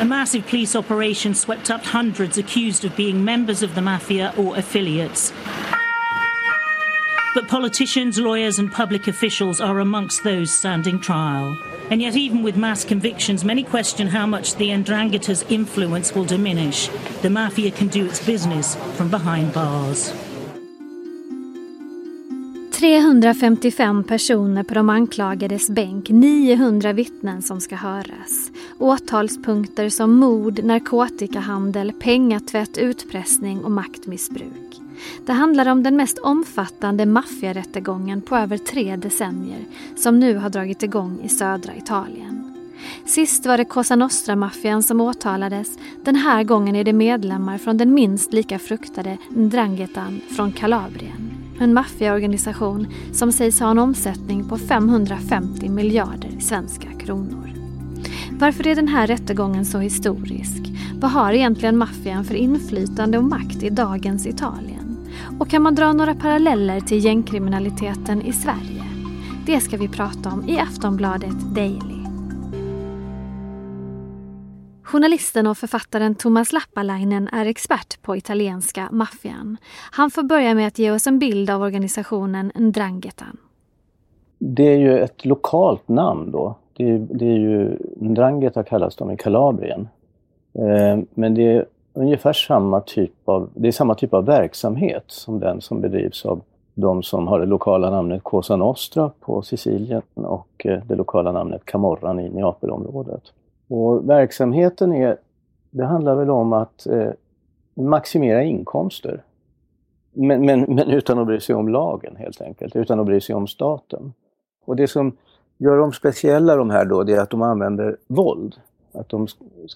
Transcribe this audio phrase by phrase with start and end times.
[0.00, 4.56] A massive police operation swept up hundreds accused of being members of the mafia or
[4.56, 5.32] affiliates.
[7.34, 11.58] But politicians, lawyers, and public officials are amongst those standing trial.
[11.90, 16.88] And yet, even with mass convictions, many question how much the Ndrangheta's influence will diminish.
[17.22, 20.12] The mafia can do its business from behind bars.
[22.78, 28.50] 355 personer på de anklagades bänk, 900 vittnen som ska höras.
[28.78, 34.80] Åtalspunkter som mord, narkotikahandel, pengatvätt, utpressning och maktmissbruk.
[35.26, 39.64] Det handlar om den mest omfattande maffiarättegången på över tre decennier
[39.96, 42.54] som nu har dragit igång i södra Italien.
[43.04, 45.78] Sist var det Cosa Nostra-maffian som åtalades.
[46.04, 51.27] Den här gången är det medlemmar från den minst lika fruktade Ndrangetan från Kalabrien.
[51.60, 57.52] En maffiaorganisation som sägs ha en omsättning på 550 miljarder svenska kronor.
[58.38, 60.72] Varför är den här rättegången så historisk?
[61.00, 64.96] Vad har egentligen maffian för inflytande och makt i dagens Italien?
[65.38, 68.84] Och kan man dra några paralleller till gängkriminaliteten i Sverige?
[69.46, 71.97] Det ska vi prata om i Aftonbladet Daily.
[74.92, 79.56] Journalisten och författaren Thomas Lappalainen är expert på italienska maffian.
[79.90, 83.24] Han får börja med att ge oss en bild av organisationen Ndrangheta.
[84.38, 86.54] Det är ju ett lokalt namn då.
[86.76, 89.88] Det är, det är ju Ndrangheta kallas de i Kalabrien.
[90.54, 95.40] Eh, men det är ungefär samma typ av, det är samma typ av verksamhet som
[95.40, 96.40] den som bedrivs av
[96.74, 101.64] de som har det lokala namnet Cosa Nostra på Sicilien och eh, det lokala namnet
[101.64, 103.22] Camorran i Neapelområdet.
[103.68, 105.16] Och verksamheten är,
[105.70, 107.10] det handlar väl om att eh,
[107.74, 109.22] maximera inkomster.
[110.12, 113.34] Men, men, men utan att bry sig om lagen helt enkelt, utan att bry sig
[113.34, 114.12] om staten.
[114.64, 115.16] Och det som
[115.58, 118.56] gör dem speciella de här då, det är att de använder våld.
[118.92, 119.26] Att de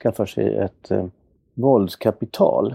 [0.02, 1.06] skaffar sig ett eh,
[1.54, 2.74] våldskapital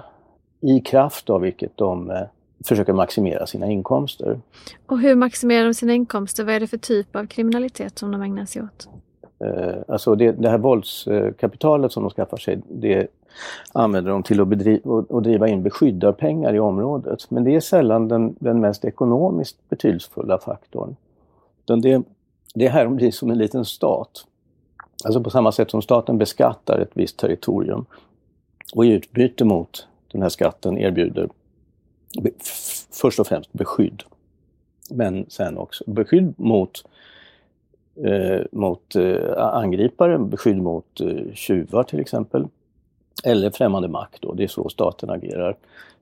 [0.61, 2.21] i kraft av vilket de eh,
[2.65, 4.39] försöker maximera sina inkomster.
[4.85, 6.43] Och hur maximerar de sina inkomster?
[6.43, 8.89] Vad är det för typ av kriminalitet som de ägnar sig åt?
[9.39, 13.07] Eh, alltså det, det här våldskapitalet som de skaffar sig, det
[13.73, 17.31] använder de till att, bedriva, och, driva in beskyddarpengar i området.
[17.31, 20.95] Men det är sällan den, den mest ekonomiskt betydelsefulla faktorn.
[21.63, 22.03] Utan det,
[22.53, 24.25] det här de blir som en liten stat.
[25.05, 27.85] Alltså på samma sätt som staten beskattar ett visst territorium
[28.75, 31.29] och i utbyte mot den här skatten erbjuder
[32.91, 34.03] först och främst beskydd.
[34.91, 36.83] Men sen också beskydd mot
[38.05, 42.47] eh, mot eh, angripare, beskydd mot eh, tjuvar till exempel.
[43.23, 45.55] Eller främmande makt då, det är så staten agerar.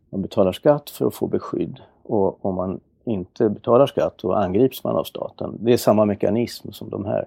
[0.09, 4.83] Man betalar skatt för att få beskydd och om man inte betalar skatt då angrips
[4.83, 5.57] man av staten.
[5.59, 7.25] Det är samma mekanism som de här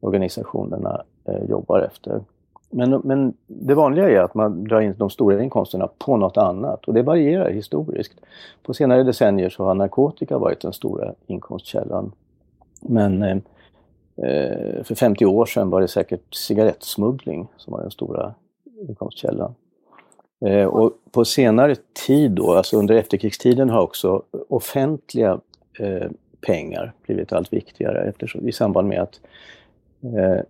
[0.00, 2.20] organisationerna eh, jobbar efter.
[2.70, 6.84] Men, men det vanliga är att man drar in de stora inkomsterna på något annat
[6.84, 8.20] och det varierar historiskt.
[8.62, 12.12] På senare decennier så har narkotika varit den stora inkomstkällan.
[12.80, 13.38] Men eh, Eh,
[14.22, 18.34] Eh, för 50 år sedan var det säkert cigarettsmuggling som var den stora
[18.88, 19.54] inkomstkällan.
[20.44, 25.40] Eh, och på senare tid då, alltså under efterkrigstiden har också offentliga
[25.78, 26.10] eh,
[26.40, 29.20] pengar blivit allt viktigare eftersom, i samband med att
[30.02, 30.40] eh,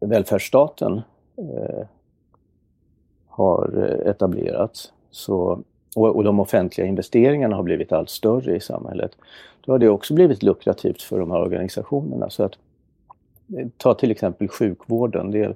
[0.00, 1.00] välfärdsstaten
[1.36, 1.86] eh,
[3.26, 4.92] har eh, etablerats.
[5.10, 5.62] Så,
[5.96, 9.16] och, och, de offentliga investeringarna har blivit allt större i samhället.
[9.60, 12.30] Då har det också blivit lukrativt för de här organisationerna.
[12.30, 12.58] Så att
[13.76, 15.30] Ta till exempel sjukvården.
[15.30, 15.54] Det är,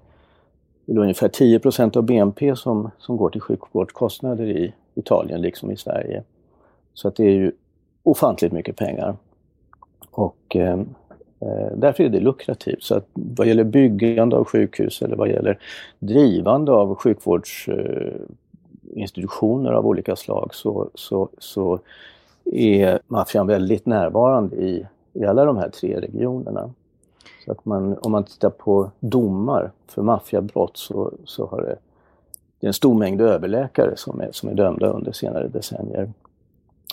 [0.87, 5.71] det är ungefär 10 procent av BNP som, som går till sjukvårdskostnader i Italien liksom
[5.71, 6.23] i Sverige.
[6.95, 7.53] Så att det är ju
[8.03, 9.17] ofantligt mycket pengar.
[10.11, 10.79] Och eh,
[11.41, 12.83] eh därför är det lukrativt.
[12.83, 15.59] Så att vad gäller byggande av sjukhus eller vad gäller
[15.99, 21.79] drivande av sjukvårdsinstitutioner eh, av olika slag så, så, så
[22.45, 26.71] är maffian väldigt närvarande i, i alla de här tre regionerna.
[27.45, 31.79] Så att man, om man tittar på domar för maffiabrott så, så har det,
[32.61, 36.13] det är en stor mängd överläkare som är, som är dömda under senare decennier.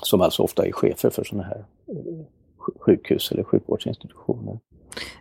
[0.03, 1.95] Som alltså ofta är chefer för sådana här eh,
[2.79, 4.59] sjukhus eller sjukvårdsinstitutioner.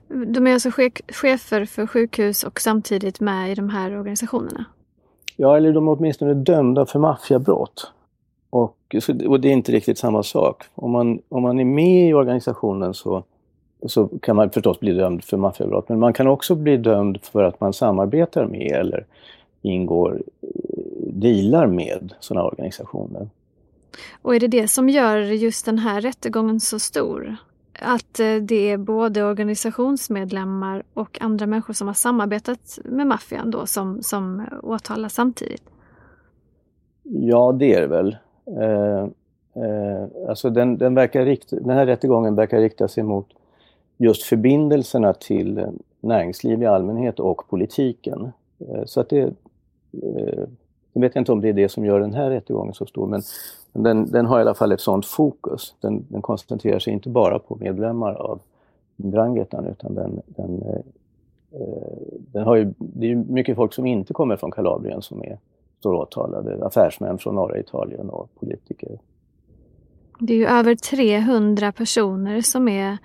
[0.09, 0.71] De är alltså
[1.09, 4.65] chefer för sjukhus och samtidigt med i de här organisationerna?
[5.37, 7.93] Ja, eller de är åtminstone dömda för maffiabrott.
[8.51, 8.97] Och,
[9.29, 10.65] och det är inte riktigt samma sak.
[10.75, 13.25] Om man, om man är med i organisationen så
[13.87, 15.89] så kan man förstås bli dömd för maffiabrott.
[15.89, 19.05] Men man kan också bli dömd för att man samarbetar med eller
[19.63, 20.23] ingår,
[21.07, 23.29] dealar med sådana organisationer.
[24.23, 27.37] Och är det det som gör just den här rättegången så stor?
[27.83, 33.67] att eh, det är både organisationsmedlemmar och andra människor som har samarbetat med maffian då
[33.67, 35.63] som, som åtalas samtidigt?
[37.03, 38.17] Ja, det är det väl.
[38.47, 39.03] Eh,
[39.65, 43.27] eh, alltså den, den, verkar rikt, den här rättegången verkar rikta sig mot
[44.01, 45.67] just förbindelserna till
[46.01, 48.33] näringsliv i allmänhet och politiken.
[48.59, 49.21] Eh, så att det,
[50.03, 50.45] eh,
[50.93, 53.23] jag vet inte om det är det som gör den här rättegången så stor, men
[53.73, 55.75] den, den har i alla fall ett sådant fokus.
[55.81, 58.41] Den, den, koncentrerar sig inte bara på medlemmar av
[58.97, 60.81] Drangetan utan den, den, eh,
[62.33, 65.39] den har ju, det är ju mycket folk som inte kommer från Kalabrien som är,
[65.79, 66.67] står åtalade.
[66.67, 68.99] Affärsmän från norra Italien och politiker.
[70.21, 72.99] Det är ju över 300 personer som, är,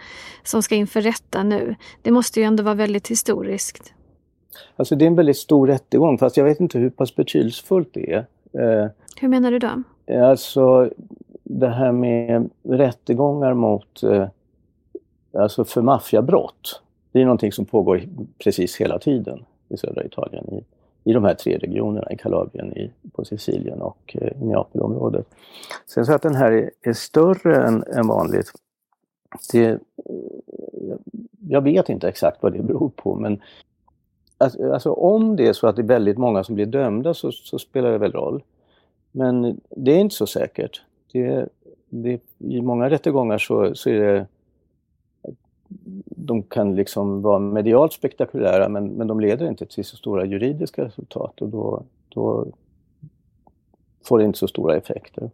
[0.44, 1.76] som ska inför rätta nu.
[2.02, 3.94] Det måste ju ändå vara väldigt historiskt.
[4.76, 8.14] Alltså det är en väldigt stor rättegång fast jag vet inte hur pass betydelsefullt det
[8.14, 8.26] är.
[8.54, 8.90] Eh,
[9.20, 9.84] hur menar du då?
[10.24, 10.90] Alltså
[11.44, 14.28] det här med rättegångar mot, eh,
[15.34, 16.82] alltså för maffiabrott.
[17.12, 18.02] Det är någonting som pågår
[18.44, 20.54] precis hela tiden i södra Italien.
[20.54, 20.64] I,
[21.06, 25.28] i de här tre regionerna, i Kalabrien, i, på Sicilien och eh, i Neapelområdet.
[25.88, 28.52] Sen så att den här är, är större än, än vanligt,
[29.52, 29.78] det, eh,
[31.50, 33.42] jag vet inte exakt vad det beror på men
[34.38, 37.32] alltså, alltså, om det är så att det är väldigt många som blir dömda så,
[37.32, 38.44] så spelar det väl roll.
[39.12, 40.82] Men det är inte så säkert.
[41.12, 41.50] Det,
[41.90, 44.28] det, I många rättegångar så, så är det
[46.06, 50.86] de kan liksom vara medialt spektakulära men, men de leder inte till så stora juridiska
[50.86, 52.48] resultat och då, då
[54.04, 55.32] får det inte så stora effekter.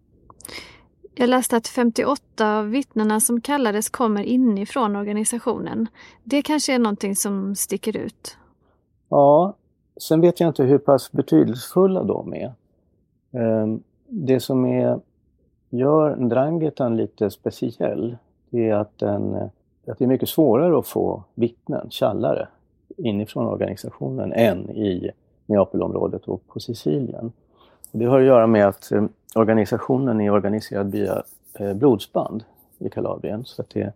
[1.15, 5.87] Jag läste att 58 av vittnena som kallades kommer inifrån organisationen.
[6.23, 8.37] Det kanske är någonting som sticker ut?
[9.09, 9.53] Ja,
[10.01, 12.53] sen vet jag inte hur pass betydelsefulla de är.
[13.31, 14.99] Ehm, det som är,
[15.69, 18.17] gör Drangetan lite speciell,
[18.49, 19.49] det är att, den,
[19.87, 22.47] att det är mycket svårare att få vittnen, källare,
[22.97, 25.11] inifrån organisationen än i
[25.45, 27.31] Neapelområdet och på Sicilien.
[27.91, 29.03] Det har att göra med att eh,
[29.35, 31.23] organisationen är organiserad via
[31.53, 32.43] eh, blodsband
[32.79, 33.45] i Kalabrien.
[33.45, 33.93] Så att det,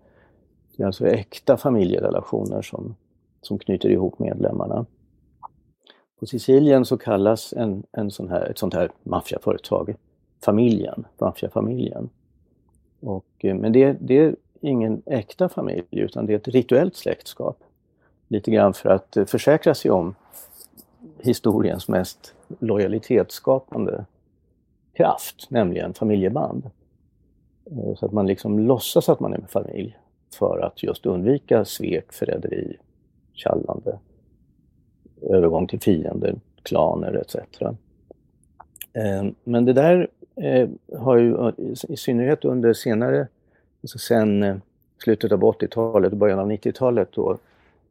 [0.76, 2.96] det är alltså äkta familjerelationer som,
[3.42, 4.86] som knyter ihop medlemmarna.
[6.20, 9.96] På Sicilien så kallas en, en sån här, ett sånt här maffiaföretag
[10.46, 12.10] familjen, maffiafamiljen.
[13.00, 14.36] Och, eh, men det, det
[14.66, 17.64] ingen äkta familj utan det är ett rituellt släktskap.
[18.28, 20.16] Lite grann för att eh, försäkra sig om
[21.20, 24.06] historiens mest lojalitetsskapande
[24.94, 26.70] kraft, nämligen familjeband.
[27.72, 29.98] Eh, så att man liksom låtsas att man är en familj
[30.34, 32.78] för att just undvika svek, förräderi,
[33.34, 34.00] tjallande
[35.22, 37.62] övergång till fiender, klaner etc.
[38.94, 40.08] Eh, men det där
[40.98, 41.52] har ju
[41.88, 43.28] i synnerhet under senare,
[43.88, 44.56] så sen eh,
[45.04, 47.38] slutet av 80-talet och början av 90-talet då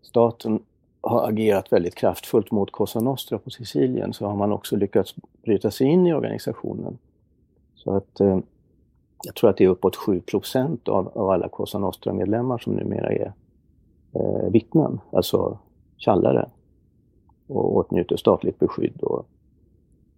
[0.02, 0.62] staten
[1.00, 5.70] har agerat väldigt kraftfullt mot Cosa Nostra på Sicilien så har man också lyckats bryta
[5.70, 6.98] sig in i organisationen.
[7.74, 8.38] Så att eh,
[9.24, 10.22] jag tror att det är uppåt 7
[10.84, 13.32] av, av alla Cosa Nostra-medlemmar som numera är
[14.12, 15.58] eh, vittnen, alltså
[15.96, 16.50] tjallare
[17.46, 19.26] och åtnjuter statligt beskydd och,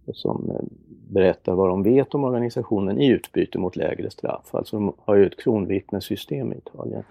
[0.07, 0.61] och som eh,
[1.09, 4.55] berättar vad de vet om organisationen i utbyte mot lägre straff.
[4.55, 7.03] Alltså de har ju ett kronvittnessystem i Italien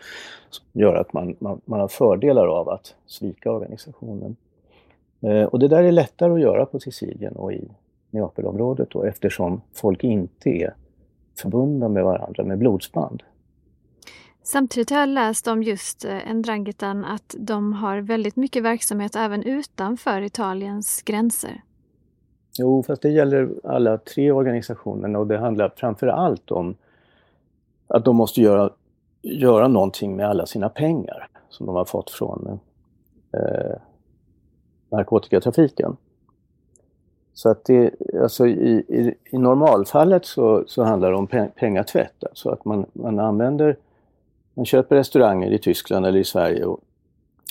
[0.50, 4.36] som gör att man, man, man har fördelar av att svika organisationen.
[5.20, 7.68] Eh, och det där är lättare att göra på Sicilien och i
[8.10, 10.74] Neapelområdet då, eftersom folk inte är
[11.38, 13.22] förbundna med varandra med blodsband.
[14.42, 19.42] Samtidigt har jag läst om just eh, Ndrangheta att de har väldigt mycket verksamhet även
[19.42, 21.62] utanför Italiens gränser.
[22.58, 26.74] Jo, fast det gäller alla tre organisationerna och det handlar framför allt om
[27.86, 28.70] att de måste göra,
[29.22, 32.60] göra någonting med alla sina pengar som de har fått från
[33.32, 33.76] eh,
[34.90, 35.96] narkotikatrafiken.
[37.34, 37.90] Så att det,
[38.22, 43.18] alltså i, i, i normalfallet så, så handlar det om pengatvätt, alltså att man, man
[43.18, 43.76] använder
[44.56, 46.80] man köper restauranger i Tyskland eller i Sverige och,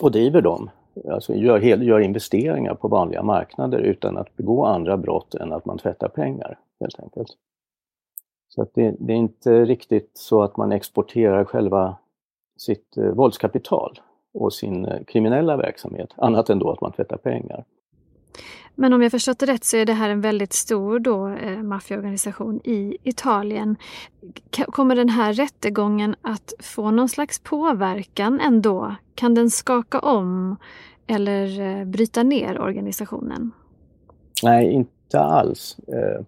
[0.02, 0.70] och driver dem.
[1.10, 5.78] Alltså gör, gör investeringar på vanliga marknader utan att begå andra brott än att man
[5.78, 7.38] tvättar pengar helt enkelt.
[8.48, 11.98] Så att det, det är inte riktigt så att man exporterar själva
[12.58, 14.00] sitt eh, våldskapital
[14.34, 17.66] och sin eh, kriminella verksamhet, annat än då att man tvättar pengar.
[18.75, 21.63] Men om jag förstått det rätt så är det här en väldigt stor då, eh,
[21.63, 23.75] maffiaorganisation i Italien.
[24.51, 28.96] Kommer den här rättegången att få någon slags påverkan ändå?
[29.15, 30.56] Kan den skaka om
[31.08, 33.51] eller eh, bryta ner organisationen?
[34.44, 35.77] Nej, inte alls.
[35.88, 36.25] Eh,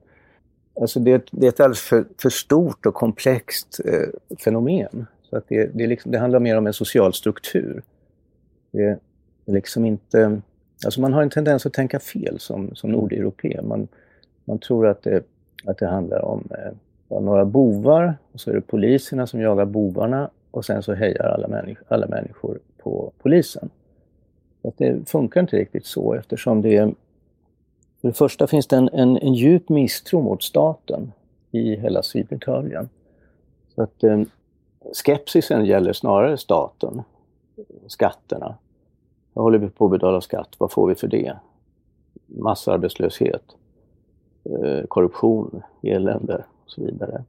[0.82, 5.46] alltså det, det är ett alldeles för, för stort och komplext eh, fenomen Så att
[5.48, 7.84] det, det, liksom, det handlar mer om en social struktur.
[8.72, 9.00] Det är
[9.46, 10.42] liksom inte...
[10.86, 13.60] Alltså man har en tendens att tänka fel som, som nordeuropé.
[13.64, 13.88] Man,
[14.46, 15.24] man tror att det,
[15.66, 20.30] att det handlar om eh, några bovar och så är det poliserna som jagar bovarna
[20.52, 23.70] och sen så hejar alla, människ alla människor på polisen.
[24.62, 26.94] Så att det funkar inte riktigt så eftersom det är...
[28.02, 31.12] För det första finns det en, en, en djup misstro mot staten
[31.52, 32.90] i hela Syditalien.
[33.76, 34.22] Så att eh,
[34.94, 37.02] skepsisen gäller snarare staten,
[37.88, 38.56] skatterna.
[39.38, 40.56] Vad håller vi på att betala skatt?
[40.58, 41.34] Vad får vi för det?
[42.26, 43.44] Massarbetslöshet,
[44.44, 47.24] eh, korruption, elände och så vidare.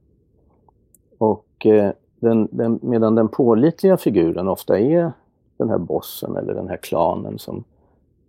[1.17, 5.11] Och eh, den, den, medan den pålitliga figuren ofta är
[5.57, 7.63] den här bossen eller den här klanen som,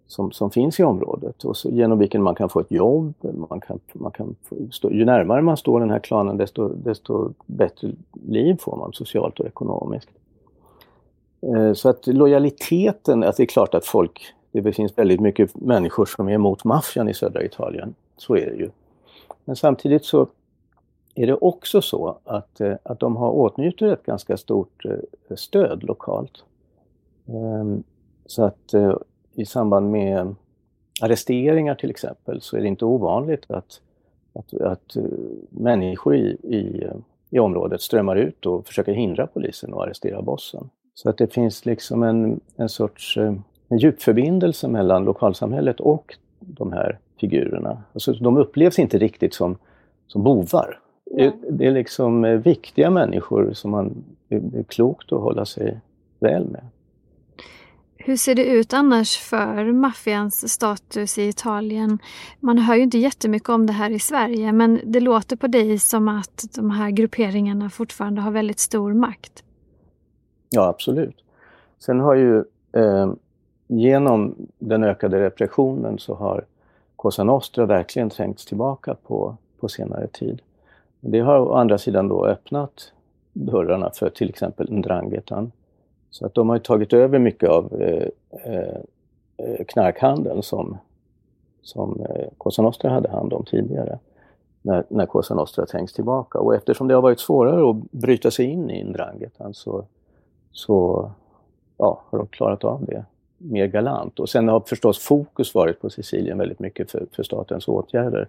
[0.07, 3.15] som, som finns i området och så, genom vilken man kan få ett jobb.
[3.49, 4.35] Man kan, man kan
[4.71, 7.91] stå, ju närmare man står den här klanen desto, desto bättre
[8.27, 10.11] liv får man socialt och ekonomiskt.
[11.43, 16.07] Eh, så att lojaliteten, att det är klart att folk, det finns väldigt mycket människor
[16.07, 17.95] som är emot maffian i södra Italien.
[18.17, 18.71] Så är det ju.
[19.45, 20.27] Men samtidigt så
[21.15, 25.83] är det också så att, eh, att de har åtnjuter ett ganska stort eh, stöd
[25.83, 26.45] lokalt.
[27.29, 27.83] Ehm,
[28.27, 28.75] så att
[29.35, 30.35] i samband med
[31.03, 33.81] arresteringar till exempel så är det inte ovanligt att,
[34.33, 34.97] att, att
[35.51, 36.87] människor i, i,
[37.31, 40.71] i området strömmar ut och försöker hindra polisen att arrestera bossen.
[41.03, 43.35] Så att det finns liksom en, en sorts eh,
[43.69, 47.83] en djupförbindelse mellan lokalsamhället och de här figurerna.
[47.93, 49.57] Alltså, de upplevs inte riktigt som,
[50.07, 50.79] som bovar.
[51.05, 55.81] Det, det är liksom eh, viktiga människor som man, det är klokt att hålla sig
[56.19, 56.63] väl med.
[57.97, 61.99] Hur ser det ut annars för maffians status i Italien?
[62.41, 65.79] Man hör ju inte jättemycket om det här i Sverige men det låter på dig
[65.79, 69.45] som att de här grupperingarna fortfarande har väldigt stor makt.
[70.51, 71.17] Ja, absolut.
[71.79, 73.13] Sen har ju eh,
[73.67, 76.45] genom den ökade repressionen så har
[76.97, 80.43] Cosa Nostra verkligen trängts tillbaka på, på senare tid.
[81.01, 82.93] Det har å andra sidan då öppnat
[83.33, 85.53] dörrarna för till exempel Ndrangetan.
[86.11, 88.09] Så att de har tagit över mycket av eh,
[88.45, 90.79] eh, knarkhandeln som,
[91.63, 93.99] som eh, Cosa Nostra hade hand om tidigare.
[94.63, 96.39] När, när Cosa Nostra trängs tillbaka.
[96.39, 99.85] Och eftersom det har varit svårare att bryta sig in i Ndrangetan så
[100.53, 101.11] så
[101.79, 103.05] ja, har de klarat av det
[103.39, 104.21] mer galant.
[104.21, 108.29] Och sen har förstås fokus varit på Sicilien väldigt mycket för, för statens åtgärder.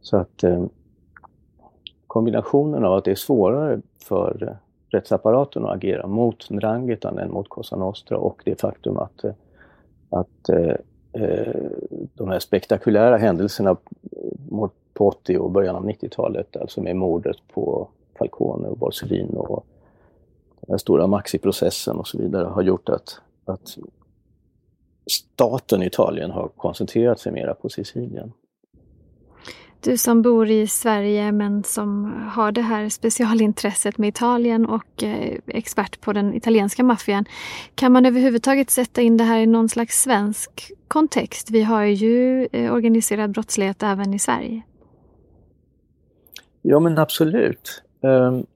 [0.00, 0.64] Så att eh,
[2.06, 4.54] kombinationen av att det är svårare för eh,
[4.88, 9.32] rättsapparaten att agera mot Ndrangheta än mot Cosa Nostra och det faktum att, eh,
[10.10, 10.74] att eh,
[11.12, 11.54] eh,
[12.14, 13.76] de här spektakulära händelserna
[14.94, 17.88] på 80 och början av 90-talet, alltså med mordet på
[18.18, 19.66] Falcone och Borsellino och
[20.66, 23.76] den stora Maxi-processen och så vidare har gjort att, att
[25.10, 28.32] staten Italien har koncentrerat sig mera på Sicilien.
[29.84, 35.38] Du som bor i Sverige men som har det här specialintresset med Italien och eh,
[35.46, 37.24] expert på den italienska maffian.
[37.74, 41.50] Kan man överhuvudtaget sätta in det här i någon slags svensk kontext?
[41.50, 44.62] Vi har ju eh, organiserad brottslighet även i Sverige.
[46.62, 47.82] Ja men absolut.
[48.00, 48.46] Um,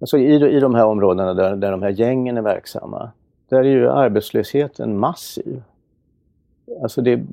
[0.00, 3.10] Alltså i, I de här områdena där, där de här gängen är verksamma,
[3.48, 5.62] där är ju arbetslösheten massiv.
[6.82, 7.24] Alltså det är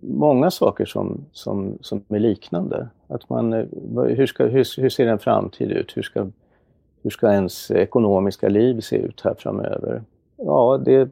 [0.00, 2.88] många saker som, som, som är liknande.
[3.06, 3.64] Att man, eh,
[3.94, 5.96] hur, ska, hur, hur ser en framtid ut?
[5.96, 6.26] Hur ska,
[7.02, 10.02] hur ska ens ekonomiska liv se ut här framöver?
[10.36, 11.10] Ja, det,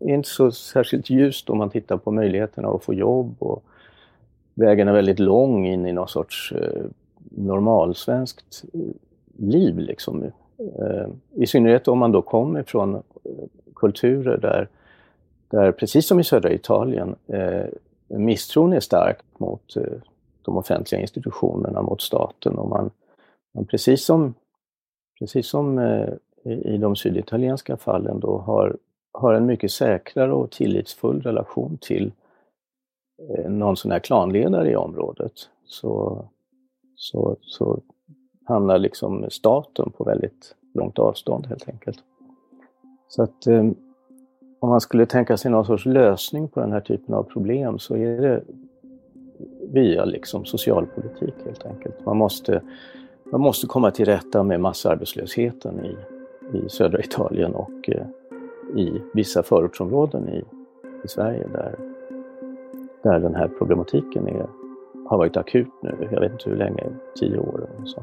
[0.00, 3.64] är inte så särskilt ljust om man tittar på möjligheterna att få jobb och
[4.54, 6.84] vägen är väldigt lång in i någon sorts eh,
[7.30, 8.80] normalsvenskt eh,
[9.36, 9.78] liv.
[9.78, 10.22] Liksom.
[10.58, 13.00] Eh, I synnerhet om man då kommer från eh,
[13.74, 14.68] kulturer där,
[15.48, 17.16] där precis som i södra Italien,
[18.06, 19.74] misstron är stark mot
[20.42, 22.58] de offentliga institutionerna, mot staten.
[22.58, 22.90] Och man,
[23.54, 24.34] man precis som,
[25.18, 25.78] precis som
[26.44, 28.76] i de syditalienska fallen då har,
[29.12, 32.12] har en mycket säkrare och tillitsfull relation till
[33.48, 35.32] någon sån här klanledare i området.
[35.64, 36.24] Så
[36.98, 37.80] så, så
[38.44, 41.98] hamnar liksom staten på väldigt långt avstånd helt enkelt.
[43.08, 43.70] Så att eh,
[44.60, 47.96] om man skulle tänka sig någon sorts lösning på den här typen av problem så
[47.96, 48.42] är det
[49.72, 52.06] via liksom socialpolitik helt enkelt.
[52.06, 52.62] Man måste,
[53.32, 55.96] man måste komma till rätta med massarbetslösheten i,
[56.58, 58.06] i södra Italien och eh,
[58.76, 60.44] i vissa förortsområden i,
[61.04, 61.78] i Sverige där,
[63.02, 64.46] där den här problematiken är
[65.08, 66.08] har varit akut nu.
[66.12, 66.84] Jag vet inte hur länge,
[67.20, 68.02] tio år eller så.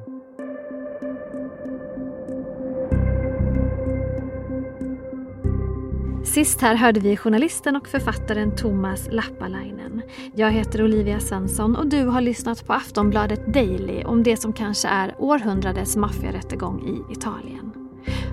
[6.23, 10.01] Sist här hörde vi journalisten och författaren Thomas Lappalainen.
[10.35, 14.87] Jag heter Olivia Svensson och du har lyssnat på Aftonbladet Daily om det som kanske
[14.87, 17.71] är århundradets maffiarättegång i Italien.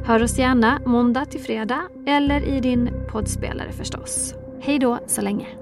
[0.05, 4.35] Hör oss gärna måndag till fredag eller i din poddspelare förstås.
[4.61, 5.62] Hej då så länge.